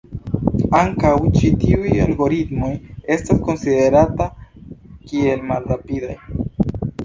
Ankaŭ 0.77 1.11
ĉi 1.35 1.51
tiuj 1.63 1.91
algoritmoj 2.07 2.71
estas 3.17 3.45
konsiderataj 3.51 4.29
kiel 5.13 5.49
malrapidaj. 5.55 6.21